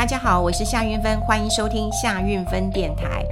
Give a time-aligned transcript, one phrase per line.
[0.00, 3.22] 大家好，我是夏韵芬，欢迎收听夏韵芬电台。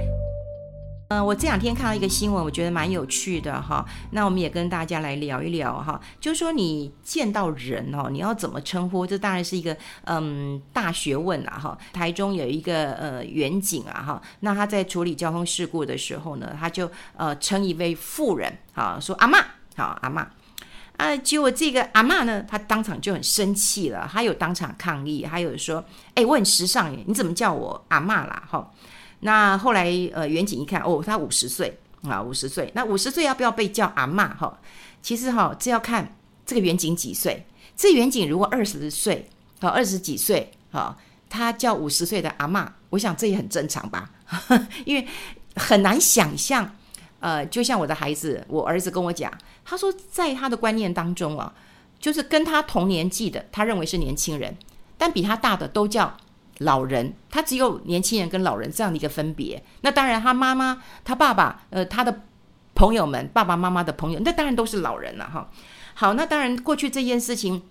[1.07, 3.83] 嗯、我这两天看到一个新闻，我觉得蛮有趣的哈。
[4.11, 9.07] 那我们也跟大家来聊一聊哈，就是说你见到人哦，你要怎么称呼？
[9.07, 11.75] 这当然是一个嗯大学问啦哈。
[11.91, 19.43] 台中有一个呃员警啊哈，那他在处理交通事故的时候呢，他就呃称一位妇人啊说阿嬷，
[19.75, 20.23] 好阿嬷。
[20.99, 25.81] 啊，结果这个阿嬷呢，她当场就很生气了，她有当场抗议，还有说，
[26.13, 28.43] 哎，我很时尚耶，你怎么叫我阿嬷啦？
[28.51, 28.69] 哈，
[29.21, 34.35] 那后来呃，远景一看，哦，她五十岁啊，五十岁，那五十岁要不要被叫阿嬷？
[34.35, 34.59] 哈，
[35.01, 36.13] 其实哈，这要看
[36.45, 37.45] 这个远景几岁。
[37.77, 39.25] 这远景如果二十岁，
[39.61, 40.97] 啊，二十几岁，哈，
[41.29, 44.11] 他叫五十岁的阿嬷，我想这也很正常吧，
[44.83, 45.07] 因为
[45.55, 46.69] 很难想象。
[47.19, 49.31] 呃，就像我的孩子，我儿子跟我讲，
[49.65, 51.53] 他说在他的观念当中啊，
[51.99, 54.57] 就是跟他同年纪的，他认为是年轻人，
[54.97, 56.17] 但比他大的都叫
[56.59, 59.63] 老人，他只有年轻人跟老人这样的一个分别。
[59.81, 62.21] 那当然，他妈妈、他爸爸，呃，他的
[62.75, 65.49] 朋友们，爸爸妈妈的朋友，那当然都是老人了哈。
[65.93, 67.63] 好，那当然过去这件事情。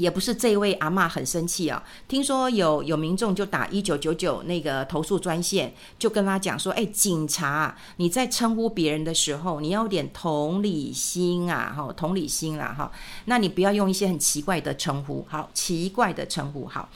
[0.00, 12.90] 也不是这位阿嬷很生气啊，听说有有民众就打一九九九那个投诉专线，就跟他讲说：“哎，警察，你在称呼别人的时候，你要有点同理心啊，哈，同理心啦，哈，
[13.26, 16.88] 那你不要用一些很奇怪的称呼，好，奇怪的称呼，好。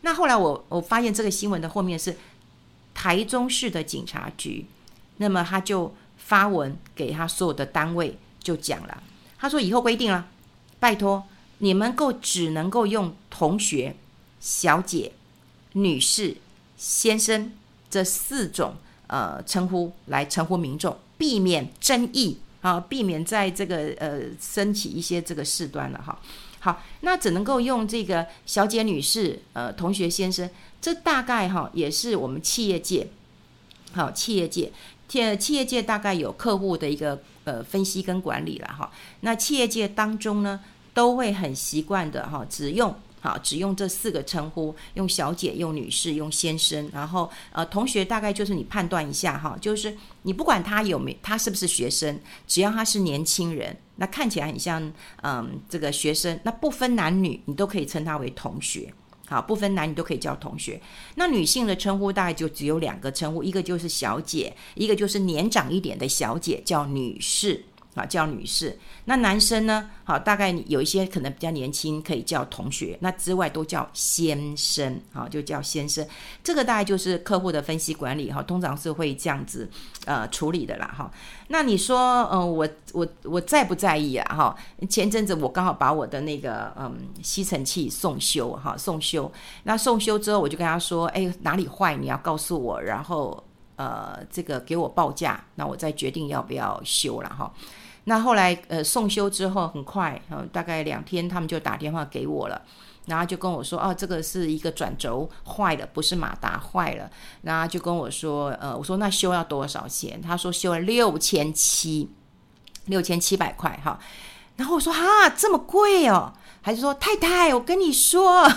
[0.00, 2.16] 那后来我我发现这个新闻的后面是
[2.94, 4.64] 台中市的警察局，
[5.18, 9.02] 那么他就发文给他所有的单位就讲了，
[9.38, 10.26] 他说以后规定了，
[10.80, 11.22] 拜托。
[11.58, 13.94] 你们够只能够用同学、
[14.40, 15.12] 小姐、
[15.72, 16.36] 女士、
[16.76, 17.52] 先生
[17.90, 26.20] 这四种呃称呼来称呼民众，避免争议啊，避免在这个呃升起一些这个事端了哈。
[26.60, 30.48] 好，那只能够用这个小姐、女士、呃同学、先生，
[30.80, 33.08] 这大概哈也是我们企业界，
[33.92, 34.72] 好企业界，
[35.08, 38.90] 企企业界大概有客户的一个呃分析跟管理了哈。
[39.20, 40.60] 那企业界当中呢，
[40.98, 54.92] 都会很习惯的哈，只用好只用这四个称呼，用小姐、用女士、用先生，然后呃同学大概就是你判断一下哈，就是你不管他有没他是不是学生，只要他是年轻人，那看起来很像
[55.22, 58.92] 嗯这个学生，那不分男女，你都可以称他为同学，
[59.28, 60.80] 好，不分男女都可以叫同学。
[61.14, 67.62] 那女性的称呼大概就只有两个称呼，一个就是小姐，一个就是年长一点的小姐叫女士。
[67.98, 68.78] 啊，叫女士。
[69.06, 69.90] 那男生呢？
[70.04, 72.96] 好，大概有一些可能比较年轻，可以叫同学。
[73.00, 76.06] 那之外都叫先生，好，就叫先生。
[76.42, 79.68] 这个大概就是客户的分析管理哈，通常是会这样子
[80.06, 81.10] 呃处理的啦哈。
[81.48, 84.34] 那你说，嗯、我我我在不在意啊？
[84.34, 84.56] 哈，
[84.88, 89.30] 前阵子我刚好把我的那个嗯吸尘器送修哈，送修。
[89.64, 93.42] 那送修之后，我就跟他说，哎，哪里坏你要告诉我，然后
[93.76, 97.52] 呃这个给我报价，那我再决定要不要修了哈。
[98.08, 102.58] 那后来，呃，送修之后很快，呃，大概两天，他们就打电话给我了，
[103.04, 107.10] 然后就跟我说，哦，这个是一个转轴坏了，不是马达坏了，
[107.42, 110.18] 然后就跟我说，呃，我说那修要多少钱？
[110.22, 112.08] 他说修了六千七，
[112.86, 113.98] 六千七百块，哈，
[114.56, 116.32] 然后我说哈，这么贵哦？
[116.62, 118.50] 还是说太太，我跟你说，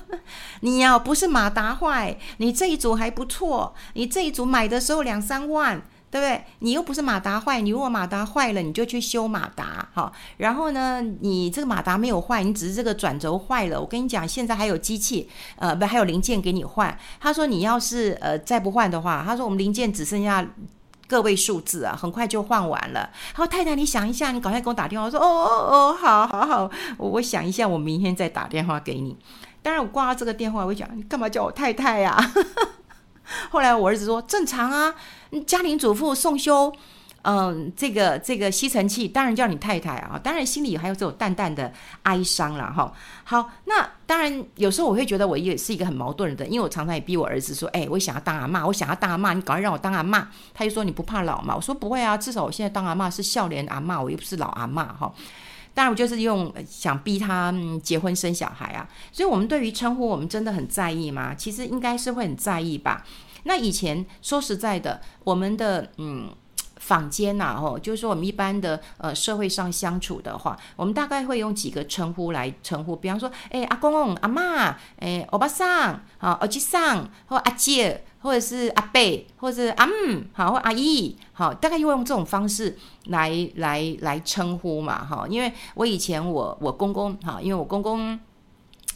[0.60, 5.80] 你要不是马达坏，你这一组还不错，你这一组买的时候两三万。
[6.10, 6.44] 对不对？
[6.58, 10.12] 你又不是马达坏，你如果马达坏了，你就去修马达，好。
[10.38, 13.80] 然后呢，你这个马达没有坏，你只是这个转轴坏了。
[13.80, 16.98] 我跟你讲，现在还有机器，呃，不还有零件给你换。
[17.20, 20.44] 他说你要是呃再不换的话，他说我们零件只剩下
[21.06, 23.08] 个位数字啊，很快就换完了。
[23.32, 25.06] 他说太太，你想一下，你赶快给我打电话。
[25.06, 29.16] 我说哦哦哦，好好好，我我想一下，我明天再打电话给你。
[29.62, 32.18] 当然，我挂了这个电话，我会讲你干嘛叫我太太呀？
[33.50, 34.94] 后来我儿子说正常啊，
[35.46, 36.72] 家庭主妇送修，
[37.22, 41.72] 嗯，这个这个吸尘器当然叫你太太啊，当然心里还有这种淡淡的
[42.04, 42.92] 哀伤了哈。
[43.24, 50.24] 好，那当然有时候我会觉得我也是一个很矛盾的，因为我常常也逼我儿子说，哎，我想要当阿嬷，我想要当阿嬷，你赶快让我当阿嬷。
[50.54, 51.54] 他就说你不怕老吗？
[51.54, 55.12] 我说不会啊，至少我现在当阿嬷是少年阿嬷，我又不是老阿嬷哈。
[55.74, 61.34] 当然我就是用想逼他结婚生小孩啊，所以我们对于称呼我们真的很在意吗？
[61.34, 63.04] 其实应该是会很在意吧。
[63.44, 66.28] 那以前说实在的，我们的嗯
[66.76, 79.92] 坊间呐，吼，就是说我们一般的呃社会上相处的话，我们大概会用几个称呼来称呼，比方说，哎，阿公、阿妈，哎，欧巴桑，好，欧吉桑，或阿姐，或者是阿贝，或者是阿姆，
[80.32, 82.76] 好，或阿姨，好，大概会用这种方式
[83.06, 88.18] 来来来称呼嘛，哈，因为我以前我我公公，哈，因为我公公。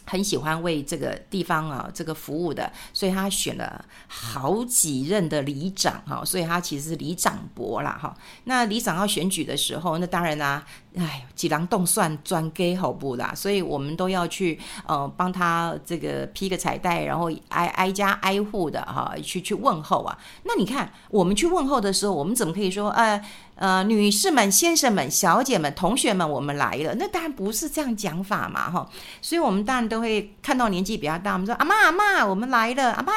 [0.07, 8.15] 很喜欢为这个地方啊这个服务的，所以他选了好几任的里长哈，所以他其实是里长伯啦哈。
[8.45, 10.67] 那里长要选举的时候，那当然啦、啊，
[10.99, 20.19] 哎，几郎动算专给好不啦，所以我们都要去呃帮他这个披个彩带，然后挨挨家挨户的哈去去问候啊。
[20.45, 23.21] 那你看我们去问候的时候，我们怎么可以说呃？
[23.57, 26.93] 呃，女士们、先生们、小姐们、同学们，我们来了。
[26.97, 28.89] 那当然不是这样讲法嘛，哈。
[29.23, 33.13] 所以我们当然都会看到年纪比较大，我们说阿妈阿妈，我们来了，阿妈，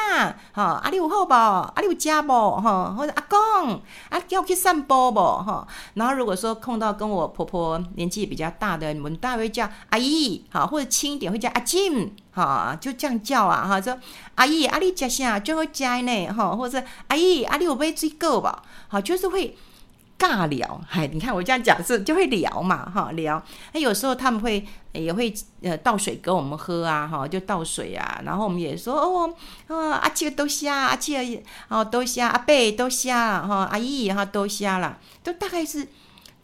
[0.52, 1.34] 哈，阿六好不？
[1.34, 2.32] 阿六家不？
[2.32, 5.20] 哈，或者阿公，阿叫去散步不？
[5.20, 5.66] 哈。
[5.94, 13.98] 然后如果说碰到跟我婆婆年纪比较大的，我们大概会叫阿姨，哈，或者轻一点会叫阿金，哈，就这样叫啊，哈，说
[14.36, 15.40] 阿姨，阿里家下？
[15.40, 18.62] 就会加呢，哈，或者阿姨，阿里有杯水果吧？
[18.86, 19.56] 好，就是会。
[20.18, 23.40] 尬聊，嗨，你看我这样讲是就会聊嘛，哈，聊。
[23.72, 25.32] 那有时候他们会也会
[25.62, 28.20] 呃倒水给我们喝啊，哈，就倒水啊。
[28.24, 29.32] 然后我们也说哦，
[29.68, 35.86] 哦，阿七都虾，阿七也哦都虾，阿贝都虾了哈，阿姨哈都虾了，都大概是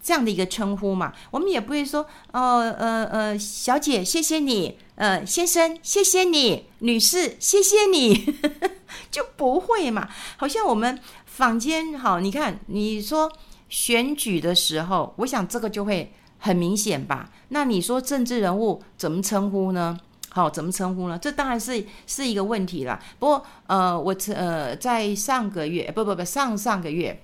[0.01, 1.13] 这样的一个称呼嘛。
[1.33, 8.37] 我们也不会说哦，呃呃，小姐谢谢你，呃，先生谢谢你，女士谢谢你，
[9.11, 10.09] 就不会嘛。
[10.37, 13.33] 好像我们坊间哈，你看你说。
[13.75, 17.29] 选举的时候，我想这个就会很明显吧？
[17.49, 19.99] 那你说政治人物怎么称呼呢？
[20.31, 21.19] 好，怎么称呼呢？
[21.19, 23.03] 这当然是是一个问题了。
[23.19, 27.21] 不过，呃，我呃在上个月，不不不，上上个月，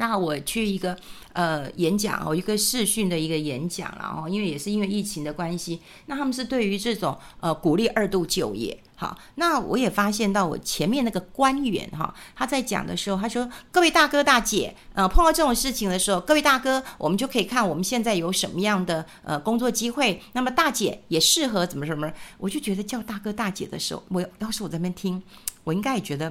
[0.00, 0.96] 那我去一个
[1.34, 8.82] 呃演讲哦，一个视讯的一个演讲了哦，因为也是因为疫情的关系，那他们是对于这种呃鼓励二度就业。
[8.96, 20.20] 好，那我也发现到我前面那个官员哈，他在讲的时候，他说：“各位大哥大姐，呃，碰到这种事情的时候，各位大哥，我们就可以看我们现在有什么样的呃工作机会。
[20.32, 22.12] 那么大姐也适合怎么什么？
[22.36, 25.22] 我就觉得叫大哥大姐的时候，我要是我在那边听，
[25.64, 26.30] 我应该也觉得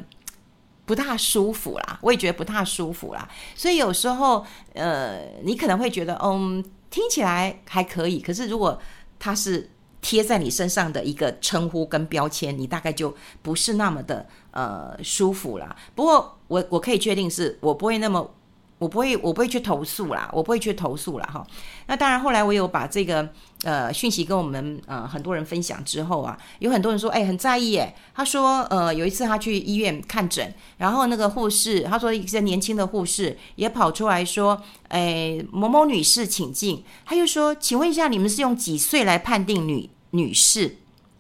[0.90, 3.30] 不大舒服啦，我也觉得不大舒服啦。
[3.54, 4.44] 所以有时候，
[4.74, 8.82] 呃，你可能会觉得，嗯，听起来还可以，可是如果
[9.20, 9.70] 他是。
[10.02, 15.76] 贴在你身上的一个称呼跟标签，你大概就不是那么的呃舒服了。
[15.94, 18.34] 不过我我可以确定是我不会那么。
[18.78, 21.30] 我不会，我不会去投诉啦，我不会去投诉啦。
[21.34, 21.46] 哈。
[21.90, 23.28] 那当然，后来我有把这个
[23.64, 27.96] 呃讯息跟我们呃很多人分享之后啊，有很多人说，哎，很在意耶。
[28.14, 36.84] 他说，呃，有一次他去医院看诊，然后那个护士，他说一些年轻的护士也跑出来说，哎，某某女士请进。
[37.08, 40.76] 他又说，请问一下，你们是用几岁来判定女女士？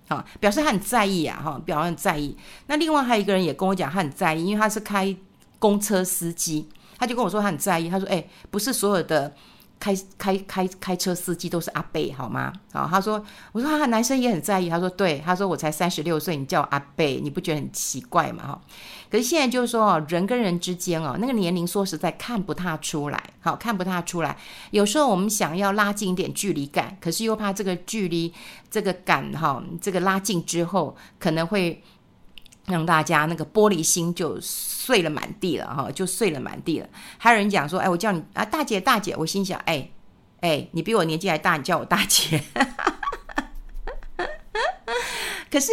[0.07, 2.37] 啊，表示他很在意啊，哈，表示很在意。
[2.67, 5.15] 那另外还有一个人也跟我讲，他很在意，因为他是开
[5.57, 6.69] 公车司机。
[6.99, 9.33] 他就跟我说他很在意，他说：“哎，不是所有的
[9.79, 13.23] 开开开开车司机都是阿伯，好吗？”好，他说
[13.53, 18.61] ：“我说他男生也很在意。”他说：“对，他说我才三十六岁，你叫我阿伯，你不觉得很奇怪吗？”哈，
[19.09, 24.37] 可是现在就是说哦，人跟人之间哦，那个年龄说实在看不太出来，好，看不太出来。
[24.71, 28.33] 有时候我们想要拉近一点距离感，可是又怕这个距离
[28.69, 31.81] 这个感哈，这个拉近之后可能会。
[32.69, 36.87] 让大家那个玻璃心就碎了满地了哈，就碎了满地了。
[37.17, 39.15] 还有人讲说，哎，我叫你啊，大姐大姐。
[39.17, 39.89] 我心想，哎
[40.41, 42.41] 哎，你比我年纪还大，你叫我大姐。
[45.51, 45.71] 可是，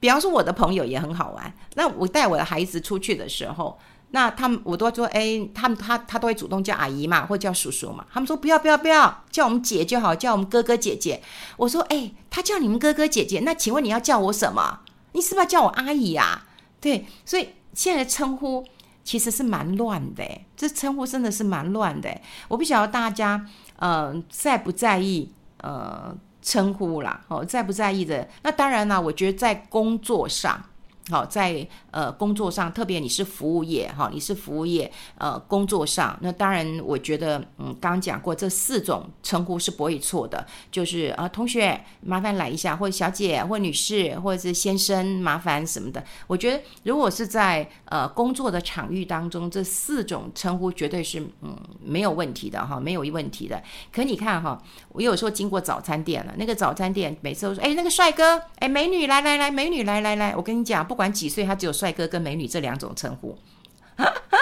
[0.00, 1.52] 比方说我的朋友也很好玩。
[1.74, 3.78] 那我带我的孩子出去的时候，
[4.12, 8.06] 那他们我都说，哎，他们他他都会主动叫阿姨嘛，或叫叔叔嘛。
[8.10, 11.22] 他们说不要不要不要，叫我们姐就好，叫我们哥哥姐姐。
[11.58, 14.80] 我说，哎，他叫你们哥哥姐姐，那请问你要叫我什么？
[15.18, 16.46] 你是不是叫我阿姨啊？
[16.80, 18.64] 对，所以现在的称呼
[19.02, 20.22] 其实是蛮乱的，
[20.56, 22.08] 这称呼真的是蛮乱的。
[22.46, 23.44] 我不晓得大家
[23.80, 28.28] 嗯在不在意呃称呼啦，哦，在不在意的？
[28.44, 30.62] 那当然啦，我觉得在工作上。
[31.10, 46.04] 好，在呃工作上，特别你是服务业哈，你是服务业呃工作上，那当然我觉得嗯，刚刚讲过这四种称呼是不会错的，就是啊、同学麻烦来一下，或者小姐或女士或者是先生麻烦什么的。
[46.26, 53.62] 我觉得如果是在呃工作的场域当中，这四种称呼绝对是嗯没有问题的哈，没有问题的。
[53.90, 60.97] 可你看哈，我有时候经过早餐店了，那个早餐店每次都说哎那个帅哥哎美女来来来美女来来来，我跟你讲不。
[60.98, 63.38] 不管几岁，他只有帅哥跟美女这两种称呼。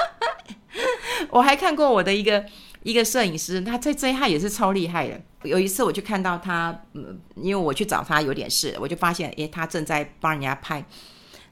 [1.29, 2.43] 我还看过我的一个
[2.83, 5.21] 一个摄影师，他在这他也是超厉害的。
[5.43, 10.83] 有一次我就看到他，嗯，因为我去找他有点事，我就发现，诶，他正在帮人家拍。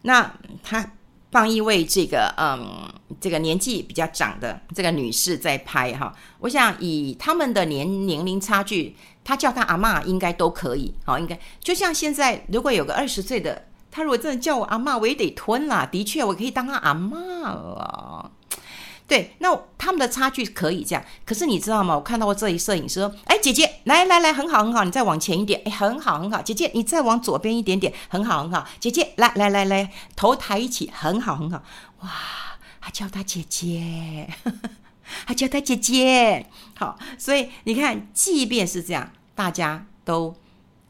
[0.01, 0.93] 那他
[1.31, 6.17] 帮一位这个，嗯，这个年纪比较长的这个女士在拍哈。
[6.39, 15.87] 我想以他们的年年龄差距，他叫他阿嬷应该都可以，好，应该就像现在，如果有个二十岁的，他如果真的叫我阿嬷，我也得吞啦。
[15.87, 18.29] 的确，我可以当他阿嬷了。
[19.07, 21.95] 对，那他们的差距可以这样，可是你知道吗？
[21.95, 31.63] 我看到过这一摄影师说：“哎，姐姐，来来来，很好很好，你再往前一点，哎，很好很好，姐姐，你再往左边一点点，很好很好，姐姐，来来来来，头抬一起，很好很好，
[32.01, 32.11] 哇，
[32.81, 34.29] 还叫他姐姐，
[35.25, 36.47] 还叫他姐姐，
[36.77, 40.35] 好，所以你看，即便是这样，大家都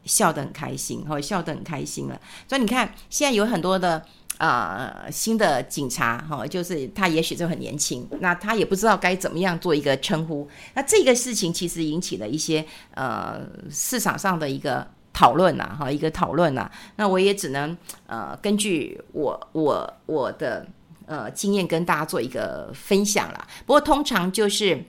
[0.05, 2.19] 笑得很开心，哈，笑得很开心了。
[2.47, 4.03] 所以你看，现在有很多的。
[4.37, 10.45] 呃，新的警察哈、就是他，也许就很年轻，那他也不知道该怎么样做一个称呼。
[10.73, 13.39] 那这个事情其实引起了一些呃
[13.71, 16.69] 市场上的一个讨论呐，哈，一个讨论呐。
[16.97, 20.67] 那我也只能呃根据我我我的
[21.05, 23.47] 呃经验跟大家做一个分享啦。
[23.65, 24.83] 不过通常就是。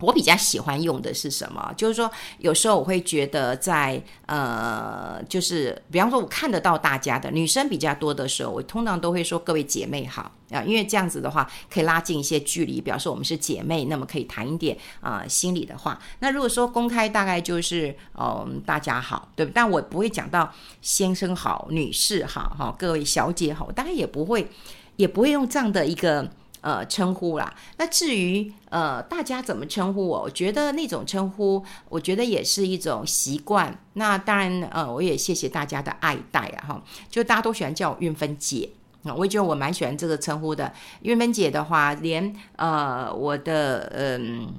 [0.00, 1.72] 我比较喜欢用的是什么？
[1.76, 15.98] 就是说，有时候我会觉得在呃，就是比方说，我看得到大家的女生比较多的时候，我通常都会说各位姐妹好啊，因为这样子的话可以拉近一些距离，表示我们是姐妹，那么可以谈一点啊、心里的话。
[16.20, 19.52] 那如果说公开，大概就是嗯、大家好，对不？
[19.54, 24.50] 但我不会讲到先生好、女士好、哈各位小姐好，大概也不会，
[24.96, 26.30] 也不会用这样的一个。
[26.62, 27.54] 呃，称呼啦。
[27.78, 30.22] 那至于呃，大家怎么称呼我？
[30.24, 33.78] 我觉得那种称呼，我觉得也是一种习惯。
[33.94, 36.82] 那当然，呃，我也谢谢大家的爱戴啊，哈。
[37.08, 38.68] 就大家都喜欢叫我韵芬姐
[39.04, 40.70] 啊，我也觉得我蛮喜欢这个称呼的。
[41.00, 44.52] 韵芬姐的话，连呃，我的嗯、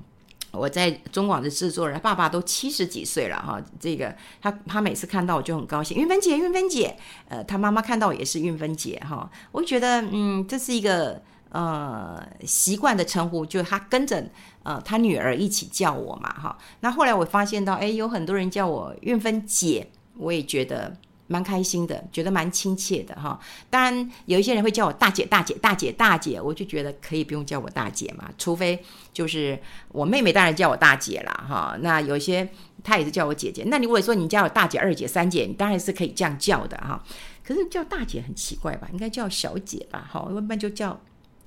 [0.51, 3.61] 我在中广的制作人爸爸都七十几岁了哈。
[3.79, 6.97] 这个他他每次看到我就很高兴，韵芬姐，韵芬姐。
[7.29, 9.29] 呃，他妈妈看到也是韵芬姐哈。
[9.51, 11.21] 我觉得嗯，这是一个。
[11.51, 14.25] 呃，习惯的称呼，就是他跟着
[14.63, 16.57] 呃他女儿一起叫我嘛，哈。
[16.79, 20.95] 那后来我发现到，哎，有很多人叫我运芬姐，我也觉得
[21.27, 23.37] 蛮开心的，觉得蛮亲切的，哈。
[23.69, 28.81] 当然，有一些人会叫我大姐、大姐、大姐、大姐，我就觉得可以不用叫我大姐嘛，除非
[29.11, 31.77] 就是我妹妹当然叫我大姐啦，哈。
[31.81, 32.47] 那有些
[32.81, 37.03] 她也是叫我姐姐，那你如果说你叫我大姐、二姐、三姐，你当然是可以这样叫的，哈。
[37.43, 38.87] 可是叫大姐很奇怪吧？
[38.93, 40.07] 应该叫小姐吧？
[40.09, 40.97] 哈，一般就叫。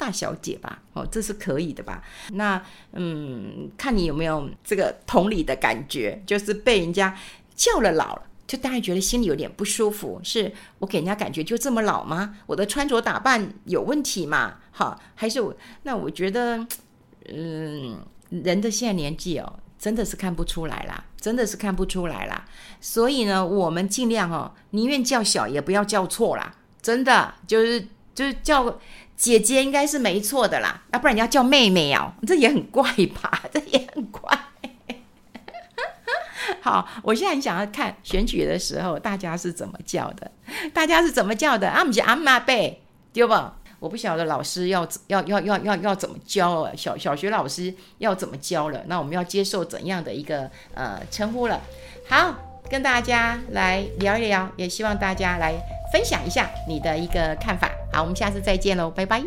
[0.05, 2.05] 大小姐吧，哦，这是可以的吧？
[2.33, 7.17] 那嗯，看你有没有这个同理的感觉，就是被人家
[7.57, 10.21] 叫了老了，就大家觉得心里有点不舒服。
[10.23, 12.37] 是我给人家感觉就这么老吗？
[12.45, 14.57] 我的穿着打扮有问题吗？
[14.73, 15.57] 好，还是我？
[15.85, 16.67] 那我觉得，
[17.33, 17.97] 嗯，
[18.29, 22.45] 人的现在年纪哦，真的是看不出来啦，真的是看不出来啦。
[22.79, 26.55] 所以呢，我们尽量哦，宁愿叫小，也不要叫错啦。
[26.83, 27.81] 真的就是
[28.15, 28.79] 就是叫。
[29.17, 32.83] 姐姐应该是没错的啦，要不然你要叫妹妹哦，这也很怪
[33.21, 33.43] 吧？
[33.53, 34.39] 这也很怪。
[36.61, 40.31] 好，我现在很想要看选举的时候，大家是怎么叫的？
[40.73, 41.69] 大家是怎么叫的？
[41.69, 42.81] 啊，不是阿妈呗，
[43.13, 43.57] 对吧？
[43.79, 48.83] 我不晓得老师要要要要要要怎么教了，小小学老师要怎么教了？
[48.87, 51.61] 那我们要接受怎样的一个呃称呼了？
[52.09, 52.35] 好，
[52.71, 55.55] 跟大家来聊一聊，也希望大家来。
[55.93, 59.23] 分享一下你的一个看法，好，我们下次再见喽，拜拜。